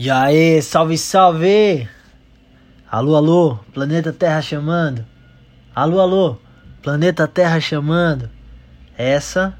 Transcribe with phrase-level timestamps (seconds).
[0.00, 1.88] E aí, salve, salve!
[2.88, 5.04] Alô, alô, planeta Terra chamando.
[5.74, 6.36] Alô, alô,
[6.80, 8.30] planeta Terra chamando.
[8.96, 9.58] Essa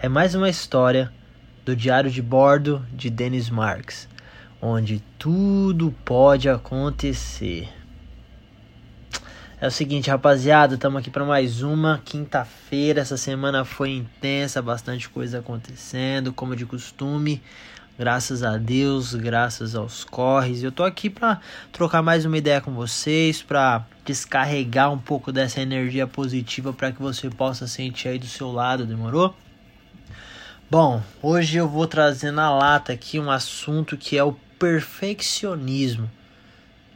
[0.00, 1.12] é mais uma história
[1.62, 4.08] do diário de bordo de Dennis Marks,
[4.62, 7.68] onde tudo pode acontecer.
[9.60, 13.02] É o seguinte, rapaziada, estamos aqui para mais uma quinta-feira.
[13.02, 17.42] Essa semana foi intensa, bastante coisa acontecendo, como de costume.
[17.98, 20.62] Graças a Deus, graças aos corres.
[20.62, 21.40] Eu tô aqui para
[21.72, 27.00] trocar mais uma ideia com vocês, para descarregar um pouco dessa energia positiva para que
[27.00, 29.34] você possa sentir aí do seu lado, demorou?
[30.70, 36.10] Bom, hoje eu vou trazer na lata aqui um assunto que é o perfeccionismo.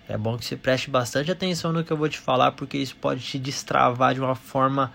[0.06, 2.96] É bom que você preste bastante atenção no que eu vou te falar, porque isso
[2.96, 4.92] pode te destravar de uma forma,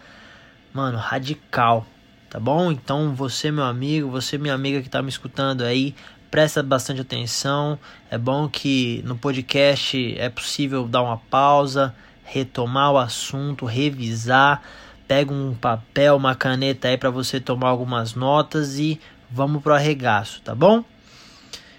[0.71, 1.87] mano, radical
[2.29, 2.71] tá bom?
[2.71, 5.95] Então você, meu amigo, você, minha amiga que tá me escutando aí,
[6.29, 7.79] presta bastante atenção.
[8.09, 14.61] É bom que no podcast é possível dar uma pausa, retomar o assunto, revisar.
[15.07, 18.99] Pega um papel, uma caneta aí para você tomar algumas notas e
[19.29, 20.83] vamos pro arregaço, tá bom?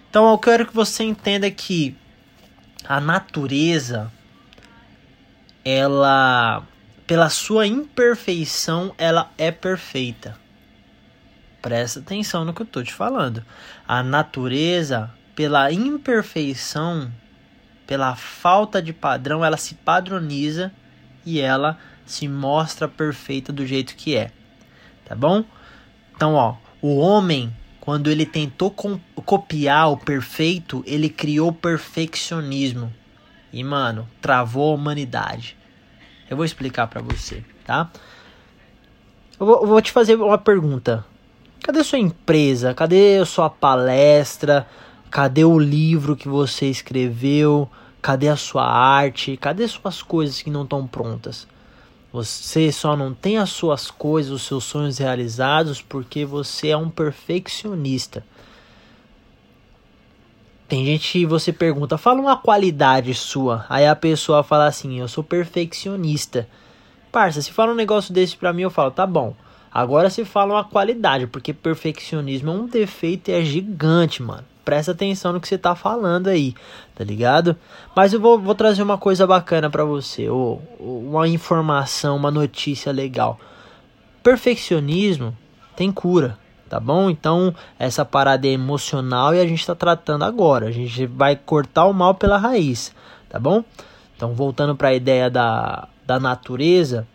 [0.08, 1.96] Então eu quero que você entenda que
[2.88, 4.10] a natureza
[5.64, 6.62] ela
[7.06, 10.45] pela sua imperfeição ela é perfeita.
[11.66, 13.42] Presta atenção no que eu estou te falando.
[13.88, 17.10] A natureza, pela imperfeição,
[17.84, 20.72] pela falta de padrão, ela se padroniza
[21.24, 24.30] e ela se mostra perfeita do jeito que é.
[25.04, 25.42] Tá bom?
[26.14, 32.94] Então, ó, o homem, quando ele tentou copiar o perfeito, ele criou perfeccionismo.
[33.52, 35.56] E, mano, travou a humanidade.
[36.30, 37.90] Eu vou explicar para você, tá?
[39.40, 41.04] Eu vou, eu vou te fazer uma pergunta.
[41.62, 42.74] Cadê sua empresa?
[42.74, 44.66] Cadê sua palestra?
[45.10, 47.68] Cadê o livro que você escreveu?
[48.00, 49.36] Cadê a sua arte?
[49.36, 51.46] Cadê suas coisas que não estão prontas?
[52.12, 56.88] Você só não tem as suas coisas, os seus sonhos realizados porque você é um
[56.88, 58.24] perfeccionista.
[60.68, 63.64] Tem gente que você pergunta, fala uma qualidade sua.
[63.68, 66.48] Aí a pessoa fala assim, eu sou perfeccionista.
[67.12, 69.34] Parça, se fala um negócio desse pra mim, eu falo, tá bom.
[69.76, 74.42] Agora se fala uma qualidade, porque perfeccionismo é um defeito e é gigante, mano.
[74.64, 76.54] Presta atenção no que você tá falando aí,
[76.94, 77.54] tá ligado?
[77.94, 82.30] Mas eu vou, vou trazer uma coisa bacana para você, ou, ou uma informação, uma
[82.30, 83.38] notícia legal.
[84.22, 85.36] Perfeccionismo
[85.76, 86.38] tem cura,
[86.70, 87.10] tá bom?
[87.10, 90.68] Então, essa parada é emocional e a gente tá tratando agora.
[90.68, 92.94] A gente vai cortar o mal pela raiz,
[93.28, 93.62] tá bom?
[94.16, 97.06] Então, voltando para a ideia da, da natureza,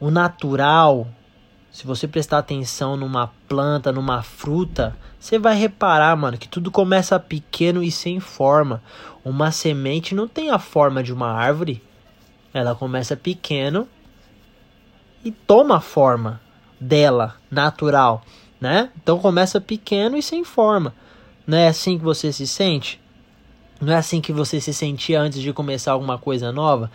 [0.00, 1.06] o natural
[1.72, 7.18] se você prestar atenção numa planta, numa fruta, você vai reparar, mano, que tudo começa
[7.18, 8.82] pequeno e sem forma.
[9.24, 11.82] Uma semente não tem a forma de uma árvore.
[12.52, 13.86] Ela começa pequeno
[15.24, 16.40] e toma a forma
[16.80, 18.24] dela, natural,
[18.60, 18.90] né?
[19.00, 20.92] Então começa pequeno e sem forma.
[21.46, 23.00] Não é assim que você se sente?
[23.80, 26.90] Não é assim que você se sentia antes de começar alguma coisa nova?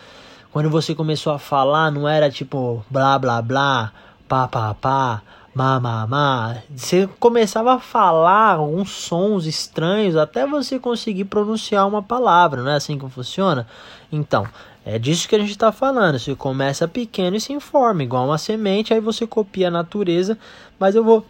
[0.52, 3.94] Quando você começou a falar, não era tipo blá blá blá
[4.28, 5.22] pá, pá, pá,
[5.54, 6.58] má, má, má.
[6.76, 12.76] Você começava a falar alguns sons estranhos até você conseguir pronunciar uma palavra, não é
[12.76, 13.68] assim que funciona?
[14.12, 14.48] Então,
[14.86, 16.20] é disso que a gente está falando.
[16.20, 20.38] Você começa pequeno e se informa, igual uma semente, aí você copia a natureza.
[20.80, 21.26] Mas eu vou.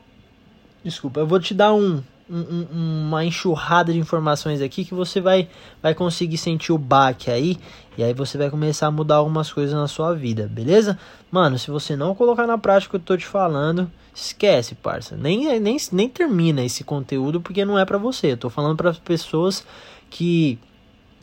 [0.83, 2.65] Desculpa, eu vou te dar um, um,
[3.07, 5.47] uma enxurrada de informações aqui que você vai,
[5.81, 7.57] vai conseguir sentir o baque aí
[7.97, 10.97] e aí você vai começar a mudar algumas coisas na sua vida, beleza?
[11.31, 15.15] Mano, se você não colocar na prática o que eu tô te falando, esquece, parça.
[15.15, 18.33] Nem, nem, nem termina esse conteúdo porque não é para você.
[18.33, 19.65] Eu tô falando para pessoas
[20.09, 20.59] que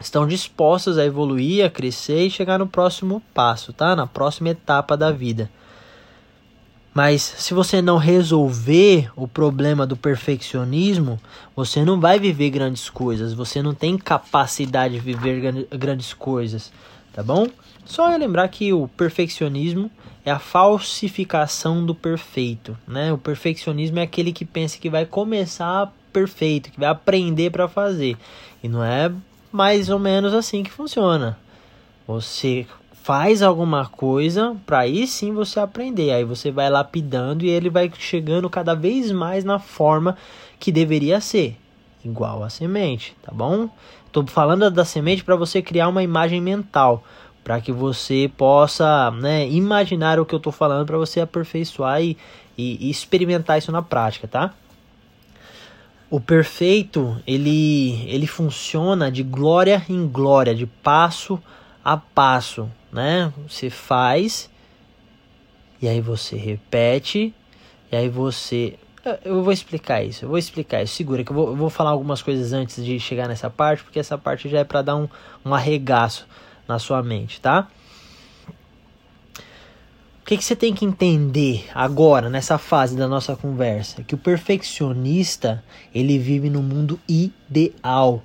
[0.00, 3.94] estão dispostas a evoluir, a crescer e chegar no próximo passo, tá?
[3.94, 5.50] Na próxima etapa da vida.
[6.94, 11.18] Mas se você não resolver o problema do perfeccionismo,
[11.56, 16.70] você não vai viver grandes coisas, você não tem capacidade de viver grandes coisas,
[17.12, 17.46] tá bom?
[17.84, 19.90] Só lembrar que o perfeccionismo
[20.24, 23.12] é a falsificação do perfeito, né?
[23.12, 28.16] O perfeccionismo é aquele que pensa que vai começar perfeito, que vai aprender para fazer.
[28.62, 29.10] E não é
[29.50, 31.38] mais ou menos assim que funciona.
[32.06, 32.66] Você
[33.02, 36.12] faz alguma coisa para aí sim você aprender.
[36.12, 40.16] Aí você vai lapidando e ele vai chegando cada vez mais na forma
[40.58, 41.58] que deveria ser,
[42.04, 43.68] igual a semente, tá bom?
[44.12, 47.02] Tô falando da semente para você criar uma imagem mental,
[47.42, 52.16] para que você possa, né, imaginar o que eu tô falando para você aperfeiçoar e,
[52.56, 54.54] e, e experimentar isso na prática, tá?
[56.08, 61.42] O perfeito, ele, ele funciona de glória em glória, de passo
[61.84, 63.32] a passo, né?
[63.48, 64.50] Você faz
[65.80, 67.34] e aí você repete
[67.90, 68.78] e aí você
[69.24, 70.94] eu vou explicar isso, eu vou explicar isso.
[70.94, 73.98] Segura que eu vou, eu vou falar algumas coisas antes de chegar nessa parte, porque
[73.98, 75.08] essa parte já é para dar um,
[75.44, 76.24] um arregaço
[76.68, 77.68] na sua mente, tá?
[80.20, 84.04] O que, que você tem que entender agora, nessa fase da nossa conversa?
[84.04, 88.22] Que o perfeccionista, ele vive no mundo ideal.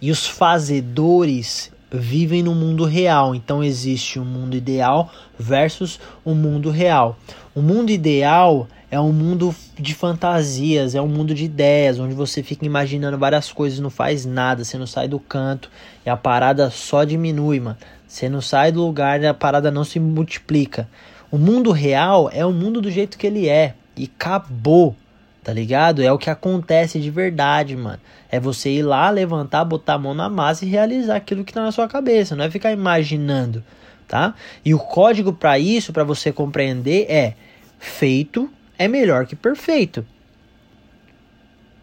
[0.00, 3.34] E os fazedores vivem no mundo real.
[3.34, 7.18] Então existe um mundo ideal versus o um mundo real.
[7.54, 12.42] O mundo ideal é um mundo de fantasias, é um mundo de ideias, onde você
[12.42, 15.70] fica imaginando várias coisas, não faz nada, você não sai do canto
[16.04, 17.76] e a parada só diminui, mano.
[18.06, 20.88] Você não sai do lugar e a parada não se multiplica.
[21.30, 23.74] O mundo real é o mundo do jeito que ele é.
[23.96, 24.96] E acabou.
[25.42, 26.02] Tá ligado?
[26.02, 28.00] É o que acontece de verdade, mano.
[28.30, 31.62] É você ir lá, levantar, botar a mão na massa e realizar aquilo que tá
[31.62, 32.36] na sua cabeça.
[32.36, 33.64] Não é ficar imaginando,
[34.06, 34.34] tá?
[34.64, 37.34] E o código para isso, para você compreender, é
[37.78, 38.50] feito
[38.80, 40.06] é melhor que perfeito.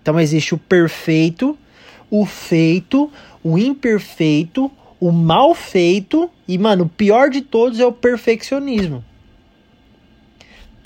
[0.02, 1.56] Então existe o perfeito,
[2.10, 3.12] o feito,
[3.44, 9.06] o imperfeito, o mal feito e, mano, o pior de todos é o perfeccionismo.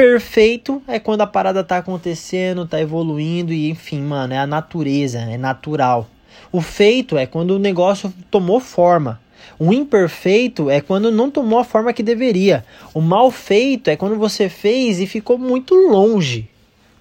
[0.01, 5.19] Perfeito é quando a parada tá acontecendo, tá evoluindo e, enfim, mano, é a natureza,
[5.19, 6.09] é natural.
[6.51, 9.21] O feito é quando o negócio tomou forma.
[9.59, 12.65] O imperfeito é quando não tomou a forma que deveria.
[12.95, 16.49] O mal feito é quando você fez e ficou muito longe,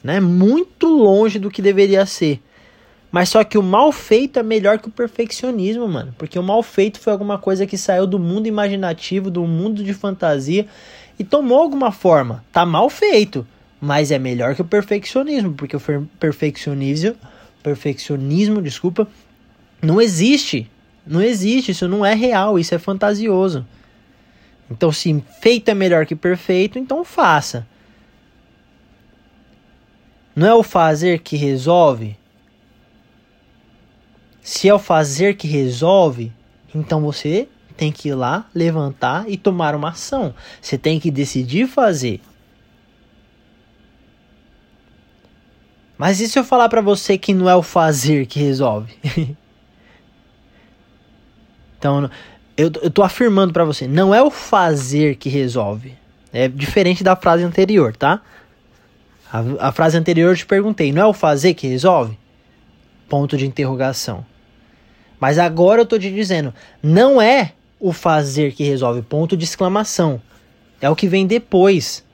[0.05, 0.21] né?
[0.21, 2.39] Muito longe do que deveria ser.
[3.11, 6.15] Mas só que o mal feito é melhor que o perfeccionismo, mano.
[6.19, 9.95] Porque o mal feito foi alguma coisa que saiu do mundo imaginativo, do mundo de
[9.95, 10.67] fantasia
[11.21, 12.43] e tomou alguma forma.
[12.51, 13.47] Tá mal feito,
[13.79, 17.15] mas é melhor que o perfeccionismo, porque o perfeccionismo,
[17.63, 19.07] perfeccionismo, desculpa,
[19.83, 20.71] não existe.
[21.07, 23.67] Não existe, isso não é real, isso é fantasioso.
[24.71, 27.67] Então, se feito é melhor que perfeito, então faça.
[30.35, 32.17] Não é o fazer que resolve?
[34.41, 36.33] Se é o fazer que resolve,
[36.75, 37.47] então você
[37.81, 40.35] tem que ir lá, levantar e tomar uma ação.
[40.61, 42.21] Você tem que decidir fazer.
[45.97, 48.95] Mas e se eu falar para você que não é o fazer que resolve?
[51.79, 52.11] então,
[52.55, 55.97] eu, eu tô afirmando para você, não é o fazer que resolve.
[56.35, 58.21] É diferente da frase anterior, tá?
[59.33, 62.19] A, a frase anterior eu te perguntei, não é o fazer que resolve?
[63.09, 64.27] Ponto de interrogação.
[65.19, 66.53] Mas agora eu tô te dizendo,
[66.83, 70.21] não é o fazer que resolve, ponto de exclamação.
[70.81, 72.05] É o que vem depois.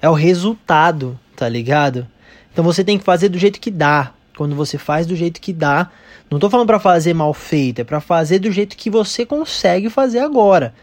[0.00, 2.06] É o resultado, tá ligado?
[2.52, 4.12] Então você tem que fazer do jeito que dá.
[4.36, 5.90] Quando você faz do jeito que dá,
[6.30, 9.90] não tô falando para fazer mal feito, é para fazer do jeito que você consegue
[9.90, 10.74] fazer agora.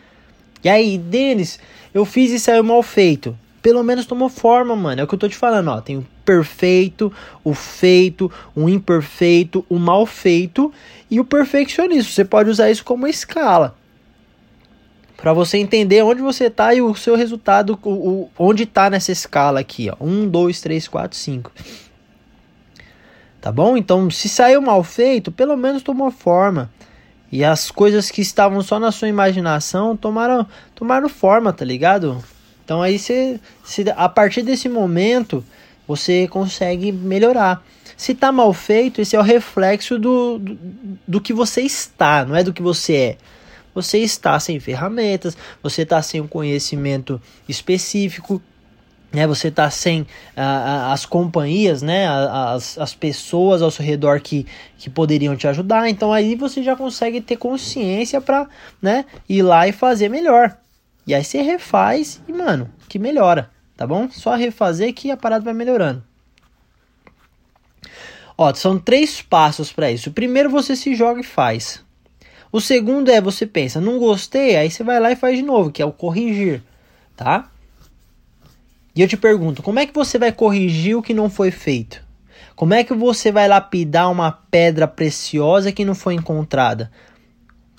[0.63, 1.59] E aí, Denis,
[1.92, 5.01] eu fiz e saiu mal feito pelo menos tomou forma, mano.
[5.01, 5.81] É o que eu tô te falando, ó.
[5.81, 7.12] Tem o perfeito,
[7.44, 10.71] o feito, o imperfeito, o mal feito
[11.09, 12.12] e o perfeccionismo.
[12.12, 13.75] Você pode usar isso como escala.
[15.21, 19.12] Para você entender onde você tá e o seu resultado, o, o, onde tá nessa
[19.12, 19.95] escala aqui, ó.
[20.00, 21.51] 1, 2, 3, 4, 5.
[23.42, 23.75] Tá bom?
[23.75, 26.69] Então, se saiu mal feito, pelo menos tomou forma.
[27.31, 32.23] E as coisas que estavam só na sua imaginação tomaram, tomaram forma, tá ligado?
[32.66, 33.40] Então aí você,
[33.95, 35.44] a partir desse momento,
[35.88, 37.64] você consegue melhorar.
[37.95, 40.59] Se tá mal feito, esse é o reflexo do, do,
[41.07, 43.18] do que você está, não é do que você é.
[43.81, 48.42] Você está sem ferramentas, você está sem um conhecimento específico,
[49.12, 49.26] né?
[49.28, 52.07] Você está sem uh, as companhias, né?
[52.07, 54.45] As, as pessoas ao seu redor que,
[54.78, 55.90] que poderiam te ajudar.
[55.90, 58.48] Então aí você já consegue ter consciência para,
[58.81, 59.06] né?
[59.28, 60.57] Ir lá e fazer melhor.
[61.07, 64.09] E aí você refaz e, mano, que melhora, tá bom?
[64.12, 66.04] Só refazer que a parada vai melhorando.
[68.38, 70.12] Ó, são três passos para isso.
[70.12, 71.83] Primeiro você se joga e faz.
[72.51, 75.71] O segundo é você pensa, não gostei, aí você vai lá e faz de novo,
[75.71, 76.63] que é o corrigir,
[77.15, 77.51] tá?
[78.95, 82.03] E eu te pergunto, como é que você vai corrigir o que não foi feito?
[82.56, 86.91] Como é que você vai lapidar uma pedra preciosa que não foi encontrada?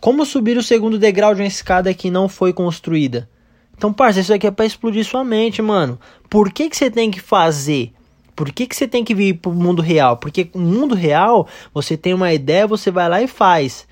[0.01, 3.29] Como subir o segundo degrau de uma escada que não foi construída?
[3.77, 5.99] Então, parça, isso aqui é para explodir sua mente, mano.
[6.31, 7.93] Por que, que você tem que fazer?
[8.37, 10.17] Por que, que você tem que vir pro mundo real?
[10.17, 13.87] Porque no mundo real, você tem uma ideia, você vai lá e faz.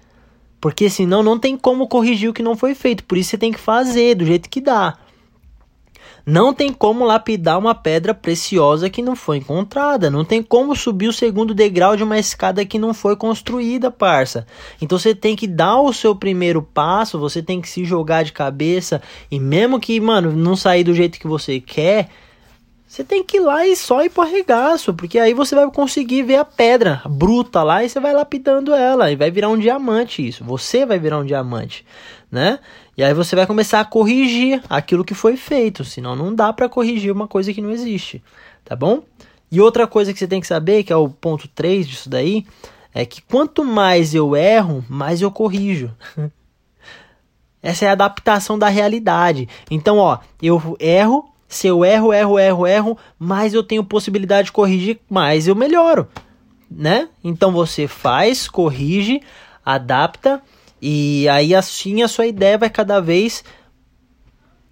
[0.60, 3.04] Porque senão não tem como corrigir o que não foi feito.
[3.04, 4.98] Por isso você tem que fazer do jeito que dá.
[6.30, 10.10] Não tem como lapidar uma pedra preciosa que não foi encontrada.
[10.10, 14.46] Não tem como subir o segundo degrau de uma escada que não foi construída, parça.
[14.78, 18.32] Então você tem que dar o seu primeiro passo, você tem que se jogar de
[18.32, 19.00] cabeça.
[19.30, 22.10] E mesmo que, mano, não sair do jeito que você quer,
[22.88, 26.22] você tem que ir lá e só ir pro arregaço, porque aí você vai conseguir
[26.22, 30.26] ver a pedra bruta lá e você vai lapidando ela e vai virar um diamante
[30.26, 30.42] isso.
[30.42, 31.84] Você vai virar um diamante,
[32.32, 32.58] né?
[32.96, 36.66] E aí você vai começar a corrigir aquilo que foi feito, senão não dá para
[36.66, 38.24] corrigir uma coisa que não existe,
[38.64, 39.02] tá bom?
[39.52, 42.46] E outra coisa que você tem que saber, que é o ponto 3 disso daí,
[42.94, 45.94] é que quanto mais eu erro, mais eu corrijo.
[47.62, 49.46] Essa é a adaptação da realidade.
[49.70, 54.52] Então, ó, eu erro, se eu erro, erro, erro, erro, mais eu tenho possibilidade de
[54.52, 56.06] corrigir, mais eu melhoro,
[56.70, 57.08] né?
[57.24, 59.22] Então você faz, corrige,
[59.64, 60.42] adapta
[60.80, 63.42] e aí assim a sua ideia vai cada vez,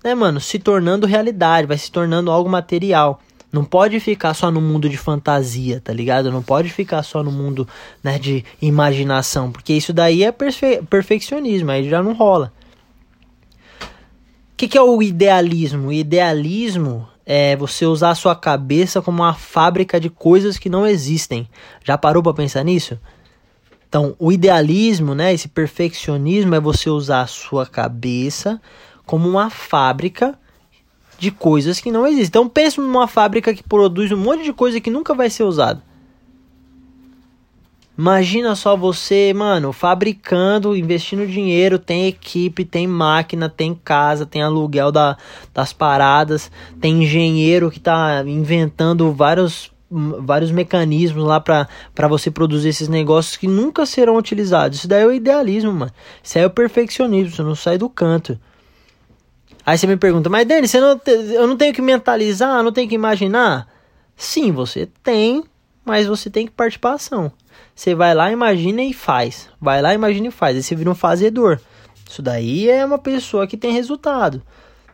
[0.04, 3.20] né, mano, se tornando realidade, vai se tornando algo material.
[3.50, 6.30] Não pode ficar só no mundo de fantasia, tá ligado?
[6.30, 7.66] Não pode ficar só no mundo
[8.02, 12.52] né, de imaginação, porque isso daí é perfe perfeccionismo, aí já não rola.
[14.56, 15.88] O que, que é o idealismo?
[15.88, 20.86] O idealismo é você usar a sua cabeça como uma fábrica de coisas que não
[20.86, 21.46] existem.
[21.84, 22.98] Já parou para pensar nisso?
[23.86, 28.58] Então, o idealismo, né, esse perfeccionismo é você usar a sua cabeça
[29.04, 30.38] como uma fábrica
[31.18, 32.28] de coisas que não existem.
[32.28, 35.82] Então, pense numa fábrica que produz um monte de coisa que nunca vai ser usada.
[37.98, 44.92] Imagina só você, mano, fabricando, investindo dinheiro, tem equipe, tem máquina, tem casa, tem aluguel
[44.92, 45.16] da,
[45.54, 52.86] das paradas, tem engenheiro que tá inventando vários, vários mecanismos lá para você produzir esses
[52.86, 54.78] negócios que nunca serão utilizados.
[54.78, 55.92] Isso daí é o idealismo, mano.
[56.22, 58.38] Isso aí é o perfeccionismo, você não sai do canto.
[59.64, 62.88] Aí você me pergunta, mas Dani, você não, eu não tenho que mentalizar, não tenho
[62.88, 63.66] que imaginar?
[64.14, 65.44] Sim, você tem,
[65.82, 67.32] mas você tem que partir para ação.
[67.76, 69.50] Você vai lá, imagina e faz.
[69.60, 70.56] Vai lá, imagina e faz.
[70.56, 71.60] Aí você vira um fazedor.
[72.08, 74.42] Isso daí é uma pessoa que tem resultado.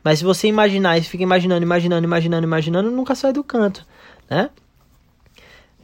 [0.03, 3.87] Mas se você imaginar e fica imaginando, imaginando, imaginando, imaginando, nunca sai do canto,
[4.29, 4.51] né?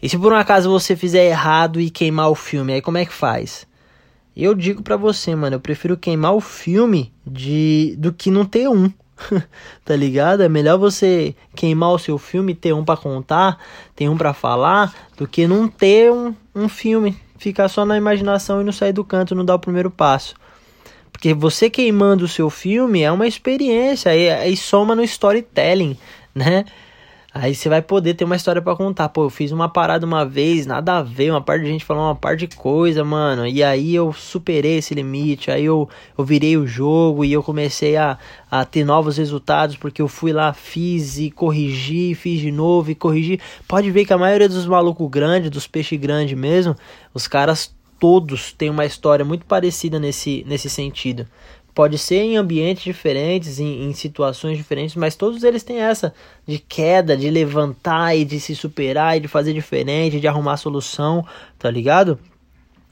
[0.02, 3.04] E se por um acaso você fizer errado e queimar o filme, aí como é
[3.04, 3.64] que faz?
[4.36, 8.68] Eu digo para você, mano, eu prefiro queimar o filme de do que não ter
[8.68, 8.92] um.
[9.84, 10.42] tá ligado?
[10.42, 13.58] É melhor você queimar o seu filme, ter um para contar,
[13.94, 18.60] ter um para falar, do que não ter um, um filme, ficar só na imaginação
[18.60, 20.34] e não sair do canto, não dar o primeiro passo.
[21.12, 25.96] Porque você queimando o seu filme é uma experiência e, e soma no storytelling,
[26.34, 26.64] né?
[27.40, 29.08] Aí você vai poder ter uma história para contar.
[29.10, 32.02] Pô, eu fiz uma parada uma vez, nada a ver, uma parte de gente falou
[32.02, 33.46] uma parte de coisa, mano.
[33.46, 35.48] E aí eu superei esse limite.
[35.48, 38.18] Aí eu, eu virei o jogo e eu comecei a,
[38.50, 42.96] a ter novos resultados porque eu fui lá, fiz e corrigi, fiz de novo e
[42.96, 43.38] corrigi.
[43.68, 46.74] Pode ver que a maioria dos malucos grandes, dos peixes grandes mesmo,
[47.14, 51.24] os caras todos têm uma história muito parecida nesse, nesse sentido.
[51.78, 56.12] Pode ser em ambientes diferentes, em, em, situações diferentes, mas todos eles têm essa
[56.44, 61.24] de queda, de levantar e de se superar e de fazer diferente, de arrumar solução,
[61.56, 62.18] tá ligado?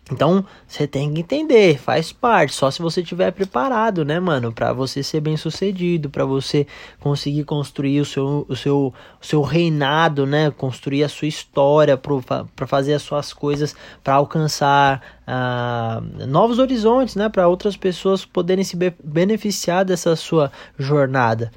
[0.09, 4.73] Então, você tem que entender, faz parte, só se você estiver preparado, né, mano, para
[4.73, 6.65] você ser bem-sucedido, para você
[7.01, 12.67] conseguir construir o seu, o seu, o seu reinado, né, construir a sua história, para
[12.69, 18.77] fazer as suas coisas, para alcançar uh, novos horizontes, né, para outras pessoas poderem se
[18.77, 21.51] be beneficiar dessa sua jornada,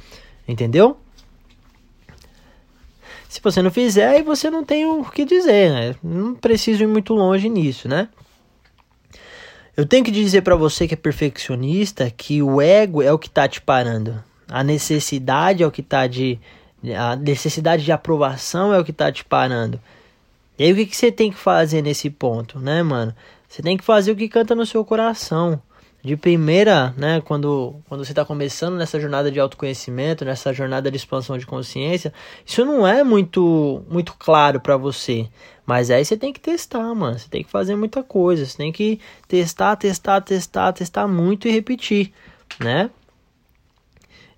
[0.48, 0.98] entendeu?
[3.27, 5.96] Se você não fizer, aí você não tem o que dizer, né?
[6.03, 8.10] Não preciso ir muito longe nisso, né?
[9.79, 13.29] Eu tenho que dizer para você que é perfeccionista que o ego é o que
[13.29, 14.21] tá te parando.
[14.50, 16.38] A necessidade é o que tá de
[16.98, 19.79] a necessidade de aprovação é o que tá te parando.
[20.57, 23.15] E aí o que, que você tem que fazer nesse ponto, né, mano?
[23.48, 25.62] Você tem que fazer o que canta no seu coração
[26.01, 30.96] de primeira, né, quando, quando você está começando nessa jornada de autoconhecimento, nessa jornada de
[30.96, 32.13] expansão de consciência,
[32.46, 35.27] isso não é muito muito claro para você.
[35.65, 37.20] Mas aí você tem que testar, mano.
[37.20, 38.44] Você tem que fazer muita coisa.
[38.44, 42.12] Você tem que testar, testar, testar, testar muito e repetir,
[42.60, 42.89] né?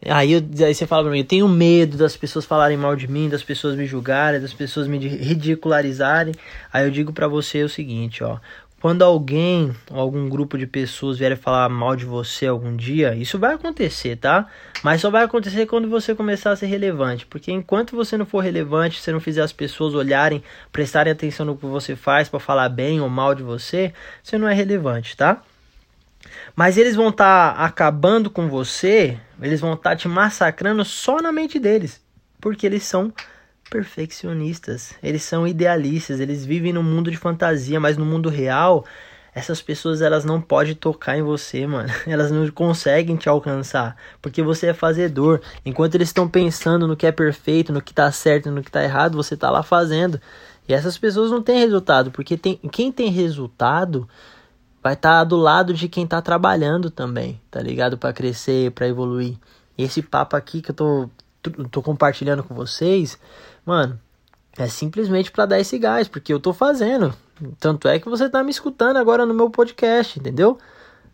[0.10, 3.30] Aí, aí você fala pra mim, eu tenho medo das pessoas falarem mal de mim,
[3.30, 6.34] das pessoas me julgarem, das pessoas me ridicularizarem.
[6.74, 8.40] Aí eu digo para você o seguinte, ó.
[8.82, 13.38] Quando alguém ou algum grupo de pessoas vier falar mal de você algum dia, isso
[13.38, 14.48] vai acontecer, tá?
[14.84, 17.28] Mas só vai acontecer quando você começar a ser relevante.
[17.28, 21.56] Porque enquanto você não for relevante, você não fizer as pessoas olharem, prestarem atenção no
[21.56, 25.44] que você faz para falar bem ou mal de você, você não é relevante, tá?
[26.56, 31.22] Mas eles vão estar tá acabando com você, eles vão estar tá te massacrando só
[31.22, 32.02] na mente deles,
[32.40, 33.14] porque eles são
[33.72, 38.86] perfeccionistas, eles são idealistas, eles vivem no mundo de fantasia, mas no mundo real,
[39.34, 41.88] essas pessoas elas não podem tocar em você, mano.
[42.06, 45.40] Elas não conseguem te alcançar, porque você é fazedor.
[45.66, 48.84] Enquanto eles estão pensando no que é perfeito, no que tá certo, no que tá
[48.84, 50.20] errado, você tá lá fazendo.
[50.68, 54.06] E essas pessoas não têm resultado, porque tem, quem tem resultado
[54.84, 57.98] vai estar tá do lado de quem tá trabalhando também, tá ligado?
[57.98, 59.38] Para crescer, para evoluir.
[59.78, 61.10] E esse papo aqui que eu tô,
[61.72, 63.18] tô compartilhando com vocês,
[63.66, 64.00] mano,
[64.58, 67.14] é simplesmente para dar esse gás, porque eu tô fazendo.
[67.60, 70.58] Tanto é que você tá me escutando agora no meu podcast, entendeu?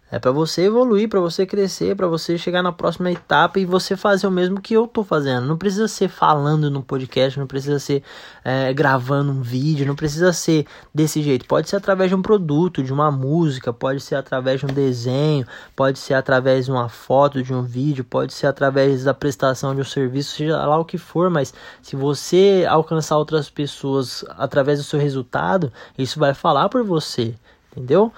[0.09, 3.97] É para você evoluir, para você crescer, para você chegar na próxima etapa e você
[3.97, 5.45] fazer o mesmo que eu tô fazendo.
[5.45, 8.01] Não precisa ser falando no podcast, não precisa ser
[8.41, 11.45] é, gravando um vídeo, não precisa ser desse jeito.
[11.45, 15.45] Pode ser através de um produto, de uma música, pode ser através de um desenho,
[15.75, 19.81] pode ser através de uma foto, de um vídeo, pode ser através da prestação de
[19.81, 21.29] um serviço, seja lá o que for.
[21.29, 27.35] Mas se você alcançar outras pessoas através do seu resultado, isso vai falar por você,
[27.73, 28.13] entendeu?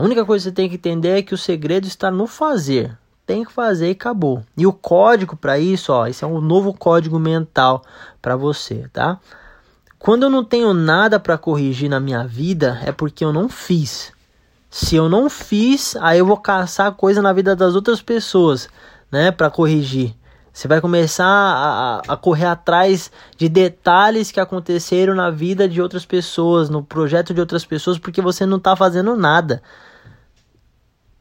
[0.00, 2.96] A única coisa que você tem que entender é que o segredo está no fazer.
[3.26, 4.42] Tem que fazer e acabou.
[4.56, 7.84] E o código para isso, ó, esse é um novo código mental
[8.22, 9.20] para você, tá?
[9.98, 14.10] Quando eu não tenho nada para corrigir na minha vida, é porque eu não fiz.
[14.70, 18.70] Se eu não fiz, aí eu vou caçar coisa na vida das outras pessoas,
[19.12, 20.16] né, para corrigir.
[20.50, 26.06] Você vai começar a, a, correr atrás de detalhes que aconteceram na vida de outras
[26.06, 29.62] pessoas, no projeto de outras pessoas, porque você não está fazendo nada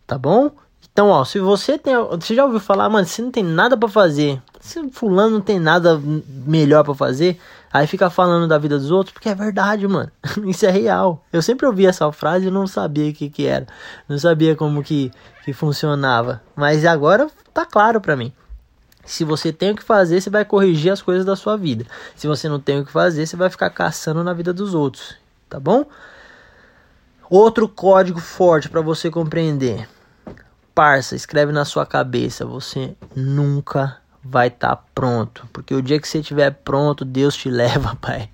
[0.09, 0.49] tá bom?
[0.91, 3.87] Então, ó, se você tem, você já ouviu falar, mano, se não tem nada para
[3.87, 7.39] fazer, se fulano não tem nada melhor para fazer,
[7.71, 10.11] aí fica falando da vida dos outros, porque é verdade, mano.
[10.47, 11.23] Isso é real.
[11.31, 13.67] Eu sempre ouvi essa frase e não sabia o que que era.
[14.09, 15.11] Não sabia como que
[15.45, 18.33] que funcionava, mas agora tá claro para mim.
[19.05, 21.85] Se você tem o que fazer, você vai corrigir as coisas da sua vida.
[22.15, 25.15] Se você não tem o que fazer, você vai ficar caçando na vida dos outros,
[25.47, 25.85] tá bom?
[27.29, 29.87] Outro código forte para você compreender
[30.79, 36.07] parça, escreve na sua cabeça, você nunca vai estar tá pronto, porque o dia que
[36.07, 38.29] você estiver pronto, Deus te leva, pai.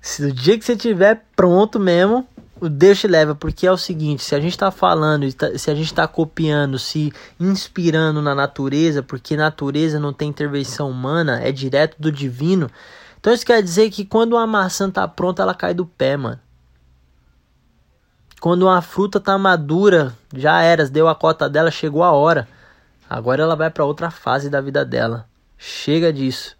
[0.00, 2.24] se o dia que você estiver pronto mesmo,
[2.60, 5.68] o Deus te leva, porque é o seguinte, se a gente está falando, tá, se
[5.72, 11.50] a gente está copiando, se inspirando na natureza, porque natureza não tem intervenção humana, é
[11.50, 12.70] direto do divino.
[13.18, 16.38] Então isso quer dizer que quando uma maçã tá pronta, ela cai do pé, mano.
[18.40, 22.46] Quando uma fruta tá madura, já era, deu a cota dela, chegou a hora.
[23.10, 25.26] Agora ela vai para outra fase da vida dela.
[25.56, 26.56] Chega disso.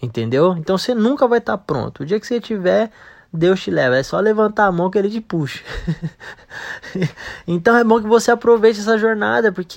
[0.00, 0.56] Entendeu?
[0.56, 2.02] Então você nunca vai estar tá pronto.
[2.02, 2.90] O dia que você tiver,
[3.32, 3.96] Deus te leva.
[3.96, 5.62] É só levantar a mão que ele te puxa.
[7.46, 9.68] então é bom que você aproveite essa jornada, porque